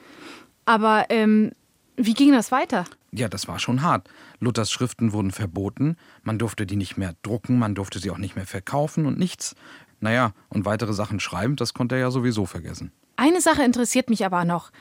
[0.65, 1.51] aber ähm,
[1.97, 2.85] wie ging das weiter?
[3.17, 4.09] Ja, das war schon hart.
[4.39, 8.35] Luthers Schriften wurden verboten, man durfte die nicht mehr drucken, man durfte sie auch nicht
[8.35, 9.55] mehr verkaufen und nichts.
[10.01, 12.91] Naja, und weitere Sachen schreiben, das konnte er ja sowieso vergessen.
[13.15, 14.71] Eine Sache interessiert mich aber noch.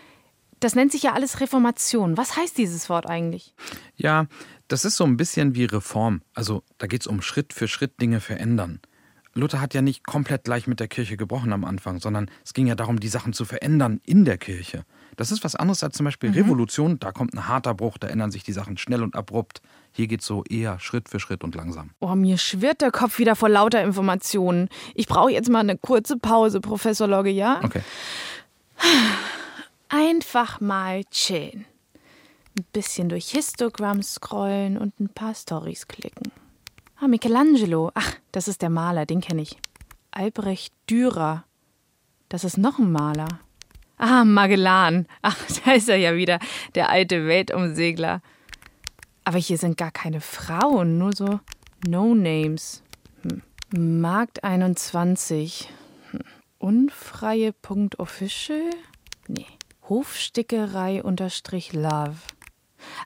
[0.59, 2.17] Das nennt sich ja alles Reformation.
[2.17, 3.55] Was heißt dieses Wort eigentlich?
[3.97, 4.27] Ja,
[4.67, 6.23] das ist so ein bisschen wie Reform.
[6.33, 8.81] Also da geht es um Schritt für Schritt Dinge verändern.
[9.35, 12.67] Luther hat ja nicht komplett gleich mit der Kirche gebrochen am Anfang, sondern es ging
[12.69, 14.85] ja darum, die Sachen zu verändern in der Kirche.
[15.17, 16.37] Das ist was anderes als zum Beispiel Mhm.
[16.37, 16.99] Revolution.
[17.01, 19.61] Da kommt ein harter Bruch, da ändern sich die Sachen schnell und abrupt.
[19.93, 21.91] Hier geht es so eher Schritt für Schritt und langsam.
[22.01, 24.69] Oh, mir schwirrt der Kopf wieder vor lauter Informationen.
[24.95, 27.61] Ich brauche jetzt mal eine kurze Pause, Professor Logge, ja?
[27.65, 27.83] Okay.
[29.89, 31.65] Einfach mal chillen.
[32.59, 36.31] Ein bisschen durch Histogramm scrollen und ein paar Stories klicken.
[37.05, 37.91] Ah, Michelangelo.
[37.93, 39.59] Ach, das ist der Maler, den kenne ich.
[40.11, 41.45] Albrecht Dürer.
[42.31, 43.41] Das ist noch ein Maler.
[43.99, 45.07] Ah, Magellan.
[45.21, 45.37] Ach,
[45.67, 46.39] da ist er ja wieder,
[46.75, 48.23] der alte Weltumsegler.
[49.23, 51.41] Aber hier sind gar keine Frauen, nur so
[51.87, 52.83] No-Names.
[53.21, 53.43] Hm.
[54.01, 55.69] Markt 21.
[56.13, 56.21] Hm.
[56.57, 58.71] Unfreie.official?
[59.29, 59.45] Nee.
[59.91, 62.17] Hofstickerei unterstrich Love.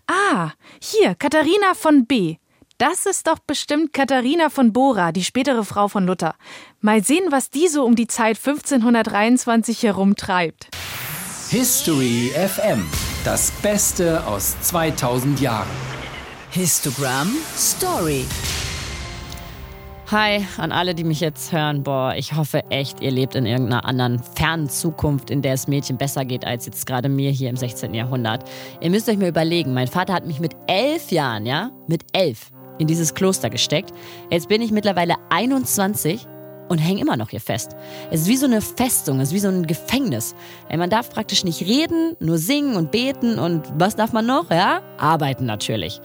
[0.07, 2.37] Ah, hier, Katharina von B.
[2.79, 6.37] Das ist doch bestimmt Katharina von Bora, die spätere Frau von Luther.
[6.81, 10.69] Mal sehen, was die so um die Zeit 1523 herumtreibt.
[11.51, 12.87] History FM.
[13.25, 15.67] Das Beste aus 2000 Jahren.
[16.51, 18.25] Histogramm Story.
[20.13, 21.83] Hi an alle, die mich jetzt hören.
[21.83, 25.99] Boah, ich hoffe echt, ihr lebt in irgendeiner anderen fernen Zukunft, in der es Mädchen
[25.99, 27.93] besser geht als jetzt gerade mir hier im 16.
[27.93, 28.49] Jahrhundert.
[28.81, 32.53] Ihr müsst euch mal überlegen, mein Vater hat mich mit elf Jahren, ja, mit elf,
[32.79, 33.93] in dieses Kloster gesteckt.
[34.31, 36.27] Jetzt bin ich mittlerweile 21
[36.69, 37.73] und hänge immer noch hier fest.
[38.11, 40.35] Es ist wie so eine Festung, es ist wie so ein Gefängnis.
[40.75, 44.51] Man darf praktisch nicht reden, nur singen und beten und was darf man noch?
[44.51, 46.01] Ja, arbeiten natürlich.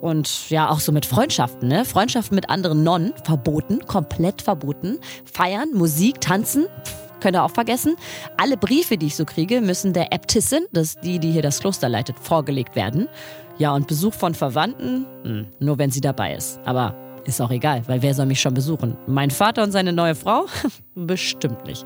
[0.00, 1.84] Und ja, auch so mit Freundschaften, ne?
[1.84, 4.98] Freundschaften mit anderen Nonnen, verboten, komplett verboten.
[5.24, 6.66] Feiern, Musik, tanzen,
[7.20, 7.96] könnt ihr auch vergessen.
[8.36, 11.60] Alle Briefe, die ich so kriege, müssen der Äbtissin, das ist die, die hier das
[11.60, 13.08] Kloster leitet, vorgelegt werden.
[13.60, 16.58] Ja, und Besuch von Verwandten, hm, nur wenn sie dabei ist.
[16.64, 16.94] Aber
[17.26, 18.96] ist auch egal, weil wer soll mich schon besuchen?
[19.06, 20.46] Mein Vater und seine neue Frau?
[20.94, 21.84] Bestimmt nicht.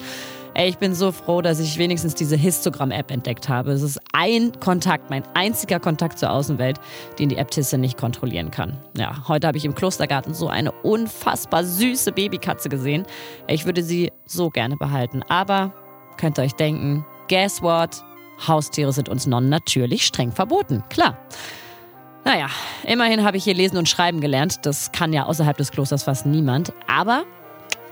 [0.55, 3.73] Ey, ich bin so froh, dass ich wenigstens diese Histogramm-App entdeckt habe.
[3.73, 6.79] Es ist ein Kontakt, mein einziger Kontakt zur Außenwelt,
[7.19, 8.79] den die Äbtissin nicht kontrollieren kann.
[8.97, 13.05] Ja, heute habe ich im Klostergarten so eine unfassbar süße Babykatze gesehen.
[13.49, 15.25] Ich würde sie so gerne behalten.
[15.25, 15.75] Aber
[16.19, 18.05] könnt ihr euch denken, guess what?
[18.47, 20.85] Haustiere sind uns Nonnen natürlich streng verboten.
[20.89, 21.19] Klar.
[22.25, 22.49] Naja,
[22.85, 24.65] immerhin habe ich hier lesen und schreiben gelernt.
[24.65, 26.73] Das kann ja außerhalb des Klosters fast niemand.
[26.87, 27.25] Aber,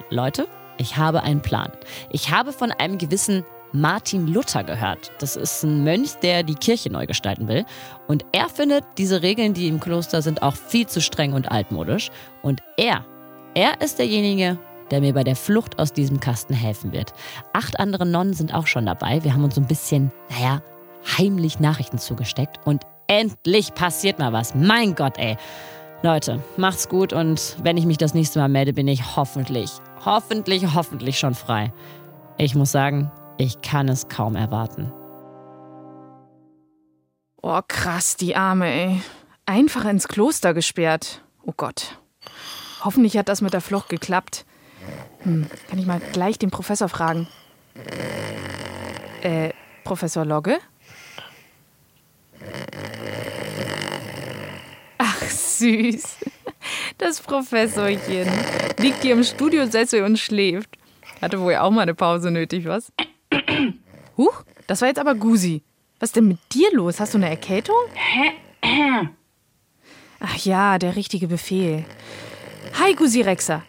[0.09, 1.71] Leute, ich habe einen Plan.
[2.11, 5.13] Ich habe von einem gewissen Martin Luther gehört.
[5.19, 7.67] Das ist ein Mönch, der die Kirche neu gestalten will.
[8.09, 12.11] Und er findet, diese Regeln, die im Kloster sind, auch viel zu streng und altmodisch.
[12.43, 13.05] Und er,
[13.55, 14.59] er ist derjenige,
[14.91, 17.13] der mir bei der Flucht aus diesem Kasten helfen wird.
[17.53, 19.25] Acht andere Nonnen sind auch schon dabei.
[19.25, 20.63] Wir haben uns so ein bisschen, naja,
[21.19, 22.59] heimlich Nachrichten zugesteckt.
[22.67, 24.55] Und endlich passiert mal was.
[24.55, 25.37] Mein Gott, ey.
[26.03, 29.71] Leute, macht's gut und wenn ich mich das nächste Mal melde, bin ich hoffentlich,
[30.05, 31.73] hoffentlich, hoffentlich schon frei.
[32.39, 34.91] Ich muss sagen, ich kann es kaum erwarten.
[37.43, 39.03] Oh, krass, die Arme, ey.
[39.45, 41.23] Einfach ins Kloster gesperrt.
[41.43, 41.99] Oh Gott.
[42.83, 44.47] Hoffentlich hat das mit der Flucht geklappt.
[45.23, 47.29] Hm, kann ich mal gleich den Professor fragen.
[49.23, 49.51] Äh,
[49.85, 50.59] Professor Logge?
[55.63, 56.17] Süß.
[56.99, 58.29] Das Professorchen.
[58.79, 60.71] Liegt hier im Studiosessel und schläft.
[61.21, 62.93] Hatte wohl auch mal eine Pause nötig, was?
[64.17, 65.63] Huch, das war jetzt aber Gusi.
[66.01, 66.99] Was ist denn mit dir los?
[66.99, 67.77] Hast du eine Erkältung?
[70.19, 71.85] Ach ja, der richtige Befehl.
[72.79, 73.63] Hi, Gusi Rexer.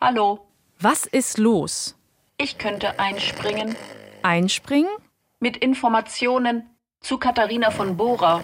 [0.00, 0.46] Hallo.
[0.80, 1.96] Was ist los?
[2.38, 3.76] Ich könnte einspringen.
[4.22, 4.90] Einspringen?
[5.38, 6.68] Mit Informationen
[7.00, 8.42] zu Katharina von Bora,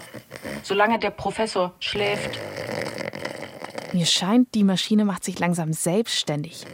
[0.63, 2.39] solange der Professor schläft.
[3.93, 6.65] Mir scheint, die Maschine macht sich langsam selbstständig.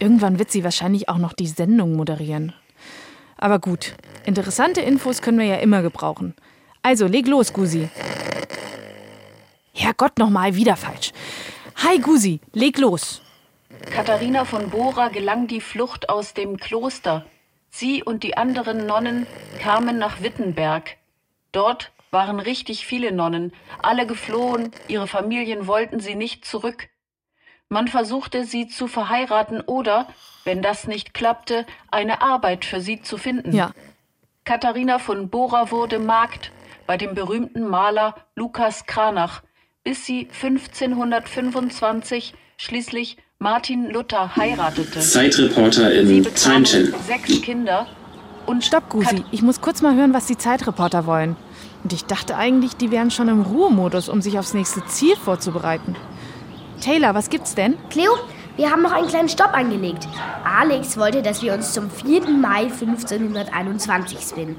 [0.00, 2.52] Irgendwann wird sie wahrscheinlich auch noch die Sendung moderieren.
[3.36, 6.34] Aber gut, interessante Infos können wir ja immer gebrauchen.
[6.82, 7.88] Also, leg los, Gusi.
[9.72, 11.12] Herrgott, nochmal wieder falsch.
[11.76, 13.22] Hi, Gusi, leg los.
[13.90, 17.24] Katharina von Bora gelang die Flucht aus dem Kloster.
[17.70, 19.26] Sie und die anderen Nonnen
[19.60, 20.96] kamen nach Wittenberg.
[21.52, 26.88] Dort waren richtig viele Nonnen, alle geflohen, ihre Familien wollten sie nicht zurück.
[27.68, 30.08] Man versuchte sie zu verheiraten oder,
[30.44, 33.52] wenn das nicht klappte, eine Arbeit für sie zu finden.
[33.54, 33.70] Ja.
[34.44, 36.50] Katharina von Bora wurde Magd
[36.86, 39.42] bei dem berühmten Maler Lukas Kranach,
[39.84, 44.98] bis sie 1525 schließlich Martin Luther heiratete.
[44.98, 46.92] Zeitreporter in Channel.
[47.06, 47.86] Sechs Kinder
[48.46, 49.24] und Stopp, Gusi.
[49.30, 51.36] Ich muss kurz mal hören, was die Zeitreporter wollen.
[51.82, 55.96] Und ich dachte eigentlich, die wären schon im Ruhemodus, um sich aufs nächste Ziel vorzubereiten.
[56.80, 57.76] Taylor, was gibt's denn?
[57.90, 58.12] Cleo,
[58.56, 60.06] wir haben noch einen kleinen Stopp angelegt.
[60.44, 62.28] Alex wollte, dass wir uns zum 4.
[62.28, 64.56] Mai 1521 spinnen.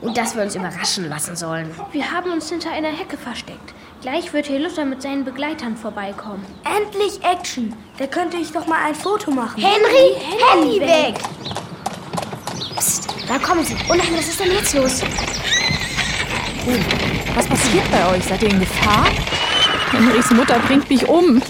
[0.00, 1.70] Und dass wir uns überraschen lassen sollen.
[1.92, 3.72] Wir haben uns hinter einer Hecke versteckt.
[4.00, 6.44] Gleich wird hier Luther mit seinen Begleitern vorbeikommen.
[6.64, 7.72] Endlich Action.
[7.98, 9.62] Da könnte ich doch mal ein Foto machen.
[9.62, 10.16] Henry,
[10.50, 11.20] Handy weg!
[12.76, 13.76] Psst, da kommen sie.
[13.88, 15.02] Oh nein, was ist denn jetzt los?
[16.64, 18.24] Oh, was passiert bei euch?
[18.24, 19.06] Seid ihr in Gefahr?
[19.90, 21.42] Henrys Mutter bringt mich um.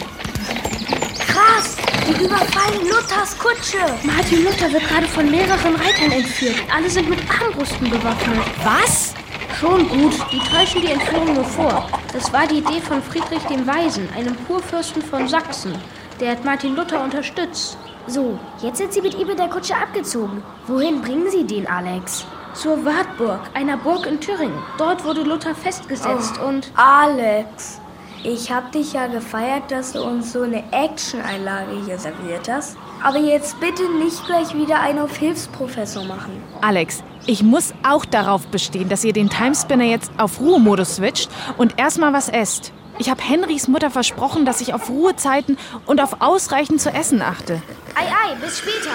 [1.27, 1.77] Krass,
[2.09, 3.79] die überfallen Luthers Kutsche.
[4.05, 6.57] Martin Luther wird gerade von mehreren Reitern entführt.
[6.75, 8.39] Alle sind mit Armbrüsten bewaffnet.
[8.65, 9.13] Was?
[9.61, 11.89] Schon gut, die täuschen die Entführung nur vor.
[12.13, 15.75] Das war die Idee von Friedrich dem Weisen, einem Kurfürsten von Sachsen.
[16.21, 17.77] Der hat Martin Luther unterstützt.
[18.07, 20.43] So, jetzt sind sie mit ihm in der Kutsche abgezogen.
[20.67, 22.25] Wohin bringen sie den, Alex?
[22.55, 24.59] Zur Wartburg, einer Burg in Thüringen.
[24.79, 26.49] Dort wurde Luther festgesetzt Oh.
[26.49, 26.71] und...
[26.77, 27.81] Alex,
[28.25, 32.77] ich hab dich ja gefeiert, dass du uns so eine Action-Einlage hier serviert hast.
[33.03, 36.43] Aber jetzt bitte nicht gleich wieder einen auf Hilfsprofessor machen.
[36.61, 41.79] Alex, ich muss auch darauf bestehen, dass ihr den Timespinner jetzt auf Ruhemodus switcht und
[41.79, 42.73] erstmal was esst.
[42.99, 47.63] Ich habe Henrys Mutter versprochen, dass ich auf Ruhezeiten und auf ausreichend zu essen achte.
[47.95, 48.91] Ei, ei, bis später.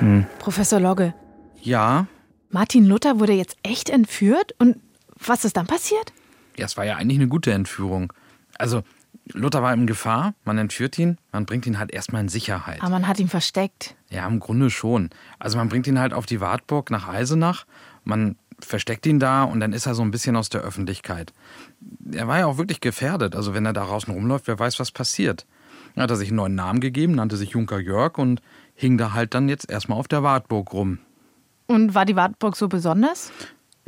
[0.00, 0.26] Hm.
[0.40, 1.14] Professor Logge,
[1.60, 2.06] Ja,
[2.52, 4.54] Martin Luther wurde jetzt echt entführt?
[4.58, 4.76] Und
[5.18, 6.12] was ist dann passiert?
[6.56, 8.12] ja, es war ja eigentlich eine gute Entführung.
[8.58, 8.82] Also,
[9.32, 12.80] Luther war in Gefahr, man entführt ihn, man bringt ihn halt erstmal in Sicherheit.
[12.80, 13.94] Aber man hat ihn versteckt.
[14.10, 15.10] Ja, im Grunde schon.
[15.38, 17.64] Also man bringt ihn halt auf die Wartburg nach Eisenach,
[18.04, 21.32] man versteckt ihn da und dann ist er so ein bisschen aus der Öffentlichkeit.
[22.12, 24.90] Er war ja auch wirklich gefährdet, also wenn er da draußen rumläuft, wer weiß, was
[24.90, 25.46] passiert.
[25.94, 28.42] Dann hat er sich einen neuen Namen gegeben, nannte sich Junker Jörg und
[28.74, 30.98] hing da halt dann jetzt erstmal auf der Wartburg rum.
[31.72, 33.32] Und war die Wartburg so besonders?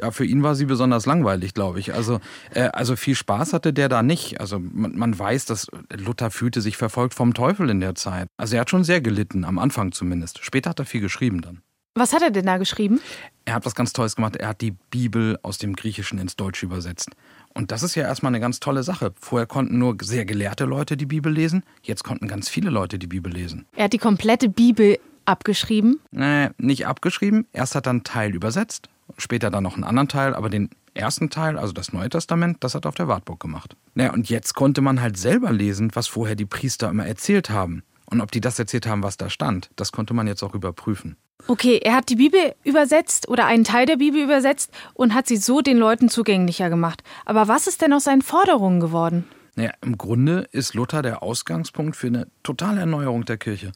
[0.00, 1.94] Ja, für ihn war sie besonders langweilig, glaube ich.
[1.94, 2.20] Also,
[2.52, 4.40] äh, also viel Spaß hatte der da nicht.
[4.40, 8.26] Also man, man weiß, dass Luther fühlte sich verfolgt vom Teufel in der Zeit.
[8.36, 10.44] Also er hat schon sehr gelitten, am Anfang zumindest.
[10.44, 11.60] Später hat er viel geschrieben dann.
[11.96, 13.00] Was hat er denn da geschrieben?
[13.44, 14.34] Er hat was ganz Tolles gemacht.
[14.34, 17.10] Er hat die Bibel aus dem Griechischen ins Deutsche übersetzt.
[17.54, 19.12] Und das ist ja erstmal eine ganz tolle Sache.
[19.20, 21.62] Vorher konnten nur sehr gelehrte Leute die Bibel lesen.
[21.82, 23.66] Jetzt konnten ganz viele Leute die Bibel lesen.
[23.76, 26.00] Er hat die komplette Bibel abgeschrieben?
[26.10, 27.46] Nee, nicht abgeschrieben.
[27.52, 31.30] Erst hat er einen Teil übersetzt, später dann noch einen anderen Teil, aber den ersten
[31.30, 33.76] Teil, also das Neue Testament, das hat er auf der Wartburg gemacht.
[33.94, 37.82] Naja, und jetzt konnte man halt selber lesen, was vorher die Priester immer erzählt haben.
[38.06, 41.16] Und ob die das erzählt haben, was da stand, das konnte man jetzt auch überprüfen.
[41.46, 45.36] Okay, er hat die Bibel übersetzt oder einen Teil der Bibel übersetzt und hat sie
[45.36, 47.02] so den Leuten zugänglicher gemacht.
[47.24, 49.24] Aber was ist denn aus seinen Forderungen geworden?
[49.56, 53.72] Naja, im Grunde ist Luther der Ausgangspunkt für eine totale Erneuerung der Kirche.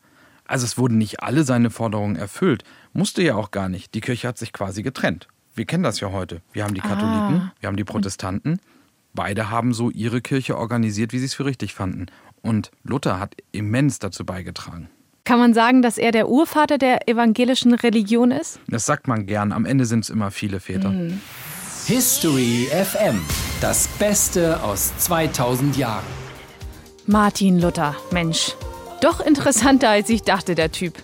[0.48, 3.94] Also es wurden nicht alle seine Forderungen erfüllt, musste ja auch gar nicht.
[3.94, 5.28] Die Kirche hat sich quasi getrennt.
[5.54, 6.40] Wir kennen das ja heute.
[6.52, 7.52] Wir haben die Katholiken, Ah.
[7.61, 8.58] wir haben die Protestanten.
[9.14, 12.06] Beide haben so ihre Kirche organisiert, wie sie es für richtig fanden.
[12.42, 14.88] Und Luther hat immens dazu beigetragen.
[15.24, 18.61] Kann man sagen, dass er der Urvater der evangelischen Religion ist?
[18.68, 20.94] Das sagt man gern, am Ende sind es immer viele Väter.
[21.87, 23.20] History FM.
[23.61, 26.04] Das Beste aus 2000 Jahren.
[27.06, 28.54] Martin Luther, Mensch.
[29.00, 30.94] Doch interessanter, als ich dachte, der Typ.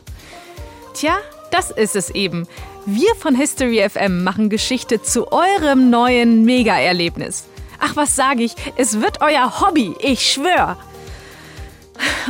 [0.94, 1.16] Tja,
[1.50, 2.46] das ist es eben.
[2.86, 7.44] Wir von History FM machen Geschichte zu eurem neuen Mega-Erlebnis.
[7.80, 8.54] Ach, was sage ich?
[8.76, 10.76] Es wird euer Hobby, ich schwör.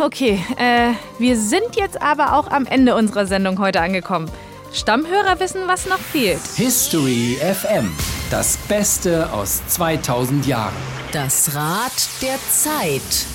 [0.01, 4.31] Okay, äh, wir sind jetzt aber auch am Ende unserer Sendung heute angekommen.
[4.73, 6.41] Stammhörer wissen, was noch fehlt.
[6.57, 7.91] History FM.
[8.31, 10.75] Das Beste aus 2000 Jahren.
[11.13, 13.27] Das Rad der Zeit.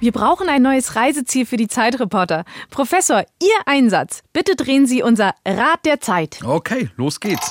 [0.00, 2.44] Wir brauchen ein neues Reiseziel für die Zeitreporter.
[2.70, 4.22] Professor, Ihr Einsatz.
[4.32, 6.38] Bitte drehen Sie unser Rad der Zeit.
[6.44, 7.50] Okay, los geht's.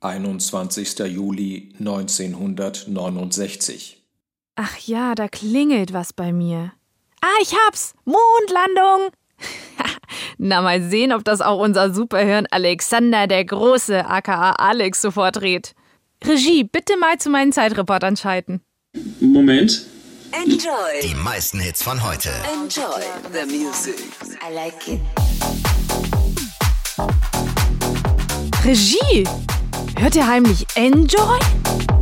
[0.00, 0.98] 21.
[1.06, 4.02] Juli 1969.
[4.56, 6.72] Ach ja, da klingelt was bei mir.
[7.20, 7.94] Ah, ich hab's!
[8.04, 9.12] Mondlandung!
[10.38, 15.74] Na, mal sehen, ob das auch unser Superhirn Alexander der Große, aka Alex, sofort dreht.
[16.26, 18.62] Regie, bitte mal zu meinen Zeitreportern schalten.
[19.20, 19.84] Moment.
[20.32, 20.70] Enjoy.
[21.02, 22.30] Die meisten Hits von heute.
[22.50, 23.96] Enjoy the music.
[24.40, 25.00] I like it.
[28.64, 29.24] Regie!
[29.98, 31.38] Hört ihr heimlich Enjoy?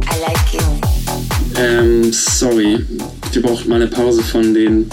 [0.05, 1.59] I like it.
[1.59, 2.87] Ähm, sorry.
[3.33, 4.89] Wir brauchen mal eine Pause von den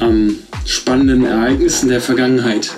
[0.00, 2.70] ähm, spannenden Ereignissen der Vergangenheit.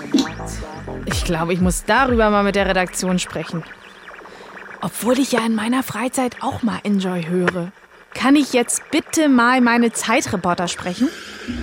[1.07, 3.63] Ich glaube, ich muss darüber mal mit der Redaktion sprechen.
[4.81, 7.73] Obwohl ich ja in meiner Freizeit auch mal Enjoy höre.
[8.15, 11.09] Kann ich jetzt bitte mal meine Zeitreporter sprechen?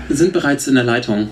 [0.07, 1.29] Wir sind bereits in der Leitung.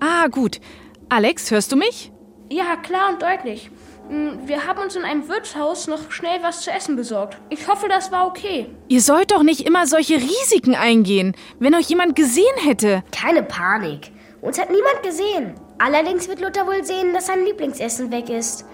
[0.00, 0.60] Ah, gut.
[1.08, 2.12] Alex, hörst du mich?
[2.50, 3.70] Ja, klar und deutlich.
[4.10, 7.36] Mm, Wir haben uns in einem Wirtshaus noch schnell was zu essen besorgt.
[7.50, 8.66] Ich hoffe, das war okay.
[8.88, 13.02] Ihr sollt doch nicht immer solche Risiken eingehen, wenn euch jemand gesehen hätte.
[13.12, 14.10] Keine Panik.
[14.40, 15.54] Uns hat niemand gesehen.
[15.78, 18.64] Allerdings wird Luther wohl sehen, dass sein Lieblingsessen weg ist.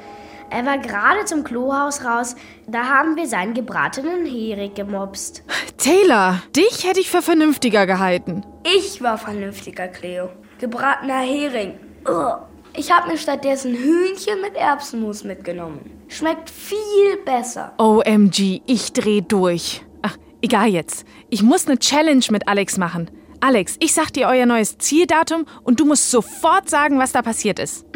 [0.50, 5.42] Er war gerade zum Klohaus raus, da haben wir seinen gebratenen Hering gemobst.
[5.76, 8.44] Taylor, dich hätte ich für vernünftiger gehalten.
[8.64, 10.30] Ich war vernünftiger, Cleo.
[10.58, 11.74] Gebratener Hering.
[12.08, 12.38] Ugh.
[12.76, 15.90] Ich habe mir stattdessen Hühnchen mit Erbsenmus mitgenommen.
[16.08, 17.72] Schmeckt viel besser.
[17.78, 19.84] OMG, ich dreh durch.
[20.02, 21.06] Ach, egal jetzt.
[21.30, 23.10] Ich muss eine Challenge mit Alex machen.
[23.40, 27.58] Alex, ich sag dir euer neues Zieldatum und du musst sofort sagen, was da passiert
[27.58, 27.84] ist.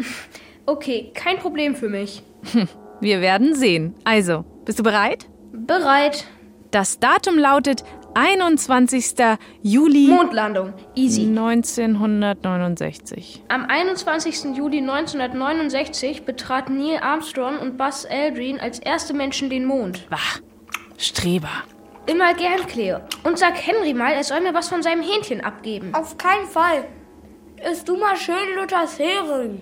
[0.65, 2.21] Okay, kein Problem für mich.
[2.51, 2.67] Hm,
[3.01, 3.95] Wir werden sehen.
[4.03, 5.27] Also, bist du bereit?
[5.53, 6.25] Bereit.
[6.71, 7.83] Das Datum lautet
[8.15, 9.15] 21.
[9.61, 10.73] Juli Mondlandung.
[10.95, 11.27] Easy.
[11.27, 13.43] 1969.
[13.49, 14.55] Am 21.
[14.55, 20.05] Juli 1969 betraten Neil Armstrong und Buzz Aldrin als erste Menschen den Mond.
[20.09, 20.39] Wach.
[20.97, 21.49] Streber.
[22.07, 22.99] Immer gern, Cleo.
[23.23, 25.93] Und sag Henry mal, er soll mir was von seinem Hähnchen abgeben.
[25.93, 26.85] Auf keinen Fall.
[27.71, 29.61] Isst du mal schön Luthers Hering.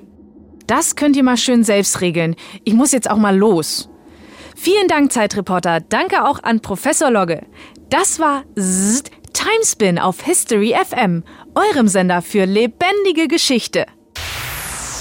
[0.67, 2.35] Das könnt ihr mal schön selbst regeln.
[2.65, 3.89] Ich muss jetzt auch mal los.
[4.55, 5.79] Vielen Dank, Zeitreporter.
[5.79, 7.45] Danke auch an Professor Logge.
[7.89, 11.23] Das war Zzzt, Timespin auf History FM,
[11.55, 13.85] eurem Sender für lebendige Geschichte.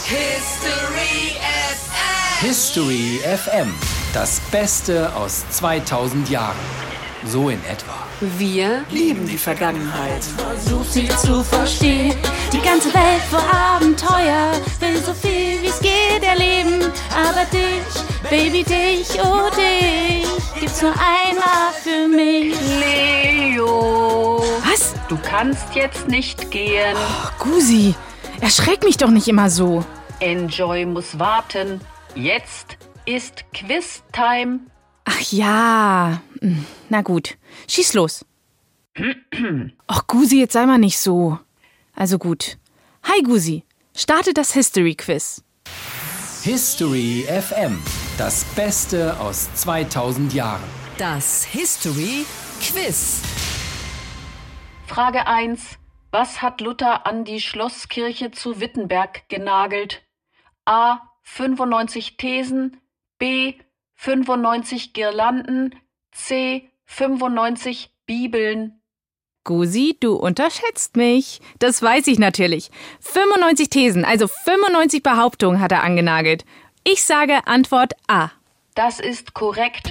[0.05, 1.35] History
[1.81, 2.47] FM.
[2.47, 3.75] History FM.
[4.13, 6.57] Das Beste aus 2000 Jahren.
[7.25, 8.07] So in etwa.
[8.21, 10.23] Wir lieben die Vergangenheit.
[10.23, 12.15] Versuch sie zu verstehen.
[12.53, 14.53] Die ganze Welt vor Abenteuer.
[14.81, 15.56] Will so viel
[17.15, 20.27] Aber dich, Baby, dich, oh dich.
[20.61, 22.55] gibt's nur einmal für mich.
[22.81, 24.43] Leo!
[24.65, 24.95] Was?
[25.09, 26.97] Du kannst jetzt nicht gehen.
[26.97, 27.95] Oh, Gusi,
[28.41, 29.85] erschreck mich doch nicht immer so.
[30.21, 31.81] Enjoy muss warten.
[32.15, 34.61] Jetzt ist Quiz-Time.
[35.05, 36.21] Ach ja.
[36.41, 37.37] Hm, Na gut,
[37.69, 38.25] schieß los.
[39.87, 41.39] Ach, Gusi, jetzt sei mal nicht so.
[41.95, 42.57] Also gut.
[43.05, 43.63] Hi, Gusi.
[43.95, 45.43] Starte das History-Quiz.
[46.47, 47.83] History FM.
[48.19, 50.63] Das Beste aus 2000 Jahren.
[50.97, 52.25] Das History
[52.61, 53.21] Quiz.
[54.87, 55.77] Frage 1.
[56.13, 60.05] Was hat Luther an die Schlosskirche zu Wittenberg genagelt?
[60.67, 61.01] A.
[61.23, 62.81] 95 Thesen.
[63.19, 63.55] B.
[63.97, 65.75] 95 Girlanden.
[66.13, 66.71] C.
[66.85, 68.81] 95 Bibeln.
[69.47, 71.41] Gusi, du unterschätzt mich.
[71.61, 72.71] Das weiß ich natürlich.
[73.01, 76.45] 95 Thesen, also 95 Behauptungen hat er angenagelt.
[76.85, 78.31] Ich sage Antwort A.
[78.75, 79.91] Das ist korrekt.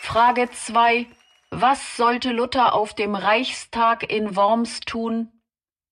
[0.00, 1.06] Frage 2.
[1.50, 5.32] Was sollte Luther auf dem Reichstag in Worms tun?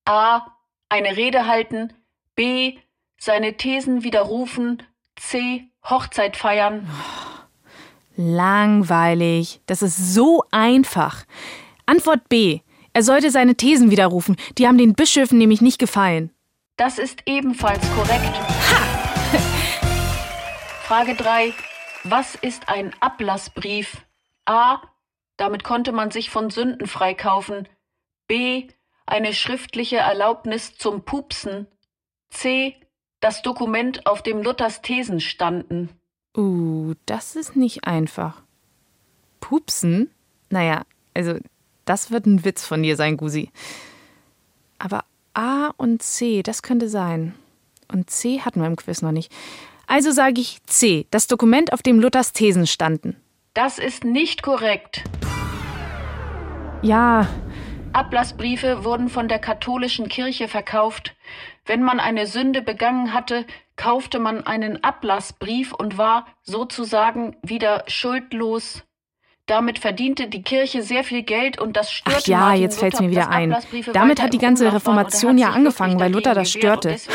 [0.05, 0.47] A.
[0.89, 1.93] Eine Rede halten.
[2.35, 2.77] B.
[3.19, 4.81] Seine Thesen widerrufen.
[5.19, 5.69] C.
[5.83, 6.89] Hochzeit feiern.
[8.15, 9.61] Langweilig.
[9.65, 11.25] Das ist so einfach.
[11.85, 12.59] Antwort B.
[12.93, 14.35] Er sollte seine Thesen widerrufen.
[14.57, 16.31] Die haben den Bischöfen nämlich nicht gefallen.
[16.75, 18.37] Das ist ebenfalls korrekt.
[20.83, 21.53] Frage 3.
[22.03, 24.05] Was ist ein Ablassbrief?
[24.45, 24.81] A.
[25.37, 27.69] Damit konnte man sich von Sünden freikaufen.
[28.27, 28.67] B.
[29.05, 31.67] Eine schriftliche Erlaubnis zum Pupsen.
[32.29, 32.75] C.
[33.21, 36.00] Das Dokument, auf dem Luthers Thesen standen.
[36.35, 38.41] Uh, das ist nicht einfach.
[39.39, 40.09] Pupsen?
[40.49, 41.37] Naja, also,
[41.85, 43.51] das wird ein Witz von dir sein, Gusi.
[44.79, 47.35] Aber A und C, das könnte sein.
[47.91, 49.31] Und C hatten wir im Quiz noch nicht.
[49.87, 53.17] Also sage ich C, das Dokument, auf dem Luthers Thesen standen.
[53.53, 55.03] Das ist nicht korrekt.
[56.81, 57.27] Ja,
[57.93, 61.13] Ablassbriefe wurden von der katholischen Kirche verkauft.
[61.65, 68.83] Wenn man eine Sünde begangen hatte, kaufte man einen Ablassbrief und war sozusagen wieder schuldlos.
[69.47, 72.99] Damit verdiente die Kirche sehr viel Geld und das störte ach ja, Martin jetzt fällt's
[72.99, 73.55] Luther, mir wieder ein.
[73.91, 76.91] Damit hat die ganze Reformation ja angefangen, weil Luther das störte.
[76.91, 77.07] es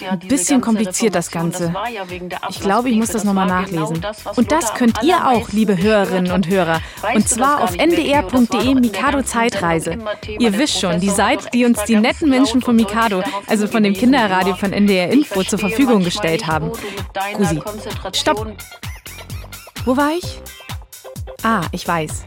[0.00, 1.30] ja Ein bisschen kompliziert das.
[1.30, 1.74] Ganze.
[1.92, 2.04] Ja
[2.50, 4.00] Ich glaube, ich muss das nochmal genau nachlesen.
[4.00, 6.80] das, Und das könnt ihr auch, liebe Hörerinnen und Hörer.
[7.00, 9.98] Weißt Und zwar auf ndr.de der Mikado Zeitreise.
[10.38, 13.94] Ihr wisst schon, die Seite, die uns die netten Menschen von Mikado, also von dem
[13.94, 16.72] Kinderradio von NDR Info zur Verfügung gestellt haben.
[17.34, 17.60] Gusi,
[18.12, 18.46] stopp.
[19.84, 20.40] Wo war ich?
[21.42, 22.24] Ah, ich weiß.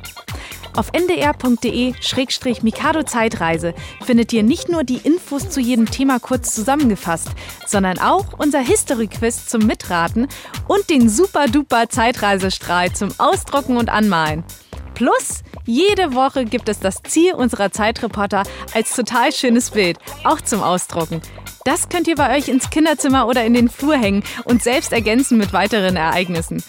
[0.76, 3.74] Auf ndr.de-mikado Zeitreise
[4.06, 7.30] findet ihr nicht nur die Infos zu jedem Thema kurz zusammengefasst,
[7.67, 10.28] sondern auch unser History-Quiz zum Mitraten
[10.67, 14.45] und den super-duper Zeitreisestrahl zum Ausdrucken und Anmalen.
[14.93, 18.43] Plus, jede Woche gibt es das Ziel unserer Zeitreporter
[18.74, 21.21] als total schönes Bild, auch zum Ausdrucken.
[21.63, 25.38] Das könnt ihr bei euch ins Kinderzimmer oder in den Flur hängen und selbst ergänzen
[25.38, 26.63] mit weiteren Ereignissen.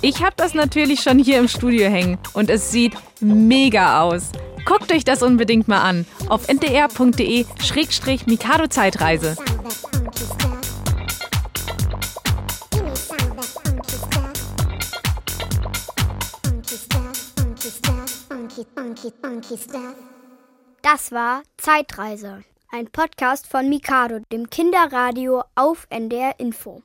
[0.00, 4.30] Ich habe das natürlich schon hier im Studio hängen und es sieht mega aus.
[4.64, 7.46] Guckt euch das unbedingt mal an auf ndr.de-mikado
[8.68, 9.36] Zeitreise.
[20.82, 26.82] Das war Zeitreise, ein Podcast von Mikado, dem Kinderradio auf NDR Info.